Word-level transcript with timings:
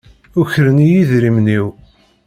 Ukren-iyi 0.39 0.97
idrimen-iw. 1.01 1.67